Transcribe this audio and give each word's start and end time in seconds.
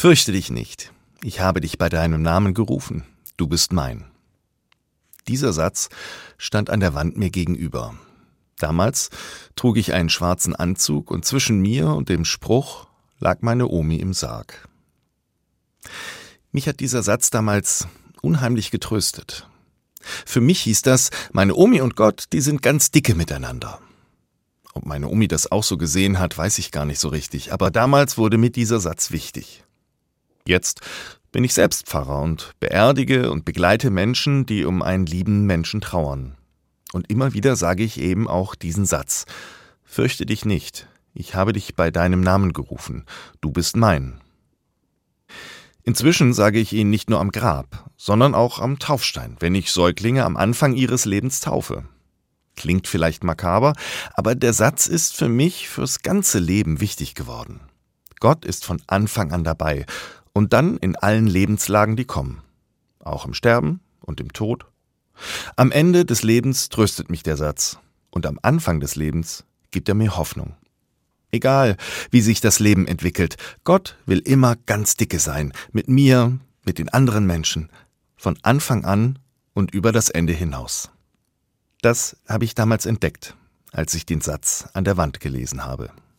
Fürchte 0.00 0.32
dich 0.32 0.48
nicht, 0.48 0.94
ich 1.22 1.40
habe 1.40 1.60
dich 1.60 1.76
bei 1.76 1.90
deinem 1.90 2.22
Namen 2.22 2.54
gerufen, 2.54 3.04
du 3.36 3.46
bist 3.46 3.74
mein. 3.74 4.06
Dieser 5.28 5.52
Satz 5.52 5.90
stand 6.38 6.70
an 6.70 6.80
der 6.80 6.94
Wand 6.94 7.18
mir 7.18 7.28
gegenüber. 7.28 7.94
Damals 8.56 9.10
trug 9.56 9.76
ich 9.76 9.92
einen 9.92 10.08
schwarzen 10.08 10.56
Anzug 10.56 11.10
und 11.10 11.26
zwischen 11.26 11.60
mir 11.60 11.88
und 11.88 12.08
dem 12.08 12.24
Spruch 12.24 12.86
lag 13.18 13.42
meine 13.42 13.68
Omi 13.68 13.96
im 13.96 14.14
Sarg. 14.14 14.66
Mich 16.50 16.66
hat 16.66 16.80
dieser 16.80 17.02
Satz 17.02 17.28
damals 17.28 17.86
unheimlich 18.22 18.70
getröstet. 18.70 19.50
Für 20.00 20.40
mich 20.40 20.62
hieß 20.62 20.80
das, 20.80 21.10
meine 21.32 21.54
Omi 21.54 21.82
und 21.82 21.94
Gott, 21.94 22.24
die 22.32 22.40
sind 22.40 22.62
ganz 22.62 22.90
dicke 22.90 23.14
miteinander. 23.14 23.80
Ob 24.72 24.86
meine 24.86 25.08
Omi 25.10 25.28
das 25.28 25.52
auch 25.52 25.62
so 25.62 25.76
gesehen 25.76 26.18
hat, 26.18 26.38
weiß 26.38 26.56
ich 26.56 26.70
gar 26.70 26.86
nicht 26.86 27.00
so 27.00 27.08
richtig, 27.08 27.52
aber 27.52 27.70
damals 27.70 28.16
wurde 28.16 28.38
mir 28.38 28.48
dieser 28.48 28.80
Satz 28.80 29.10
wichtig. 29.10 29.62
Jetzt 30.50 30.80
bin 31.30 31.44
ich 31.44 31.54
selbst 31.54 31.86
Pfarrer 31.86 32.20
und 32.20 32.54
beerdige 32.58 33.30
und 33.30 33.44
begleite 33.44 33.88
Menschen, 33.88 34.46
die 34.46 34.64
um 34.64 34.82
einen 34.82 35.06
lieben 35.06 35.46
Menschen 35.46 35.80
trauern. 35.80 36.36
Und 36.92 37.08
immer 37.08 37.34
wieder 37.34 37.54
sage 37.54 37.84
ich 37.84 38.00
eben 38.00 38.26
auch 38.26 38.56
diesen 38.56 38.84
Satz. 38.84 39.26
Fürchte 39.84 40.26
dich 40.26 40.44
nicht, 40.44 40.88
ich 41.14 41.36
habe 41.36 41.52
dich 41.52 41.76
bei 41.76 41.92
deinem 41.92 42.20
Namen 42.20 42.52
gerufen, 42.52 43.04
du 43.40 43.52
bist 43.52 43.76
mein. 43.76 44.20
Inzwischen 45.84 46.34
sage 46.34 46.58
ich 46.58 46.72
ihn 46.72 46.90
nicht 46.90 47.10
nur 47.10 47.20
am 47.20 47.30
Grab, 47.30 47.88
sondern 47.96 48.34
auch 48.34 48.58
am 48.58 48.80
Taufstein, 48.80 49.36
wenn 49.38 49.54
ich 49.54 49.70
Säuglinge 49.70 50.24
am 50.24 50.36
Anfang 50.36 50.74
ihres 50.74 51.04
Lebens 51.04 51.38
taufe. 51.38 51.84
Klingt 52.56 52.88
vielleicht 52.88 53.22
makaber, 53.22 53.74
aber 54.14 54.34
der 54.34 54.52
Satz 54.52 54.88
ist 54.88 55.14
für 55.14 55.28
mich 55.28 55.68
fürs 55.68 56.02
ganze 56.02 56.40
Leben 56.40 56.80
wichtig 56.80 57.14
geworden. 57.14 57.60
Gott 58.18 58.44
ist 58.44 58.66
von 58.66 58.82
Anfang 58.86 59.32
an 59.32 59.44
dabei 59.44 59.86
und 60.32 60.52
dann 60.52 60.76
in 60.78 60.96
allen 60.96 61.26
Lebenslagen, 61.26 61.96
die 61.96 62.04
kommen. 62.04 62.42
Auch 63.00 63.26
im 63.26 63.34
Sterben 63.34 63.80
und 64.00 64.20
im 64.20 64.32
Tod. 64.32 64.66
Am 65.56 65.70
Ende 65.72 66.04
des 66.04 66.22
Lebens 66.22 66.68
tröstet 66.68 67.10
mich 67.10 67.22
der 67.22 67.36
Satz 67.36 67.78
und 68.10 68.26
am 68.26 68.38
Anfang 68.42 68.80
des 68.80 68.96
Lebens 68.96 69.44
gibt 69.70 69.88
er 69.88 69.94
mir 69.94 70.16
Hoffnung. 70.16 70.54
Egal, 71.32 71.76
wie 72.10 72.20
sich 72.20 72.40
das 72.40 72.58
Leben 72.58 72.86
entwickelt, 72.86 73.36
Gott 73.64 73.96
will 74.06 74.18
immer 74.18 74.56
ganz 74.66 74.96
dicke 74.96 75.20
sein, 75.20 75.52
mit 75.72 75.88
mir, 75.88 76.38
mit 76.64 76.78
den 76.78 76.88
anderen 76.88 77.26
Menschen, 77.26 77.70
von 78.16 78.36
Anfang 78.42 78.84
an 78.84 79.18
und 79.54 79.72
über 79.72 79.92
das 79.92 80.10
Ende 80.10 80.32
hinaus. 80.32 80.90
Das 81.82 82.16
habe 82.28 82.44
ich 82.44 82.54
damals 82.54 82.84
entdeckt, 82.84 83.36
als 83.72 83.94
ich 83.94 84.06
den 84.06 84.20
Satz 84.20 84.68
an 84.74 84.84
der 84.84 84.96
Wand 84.96 85.20
gelesen 85.20 85.64
habe. 85.64 85.90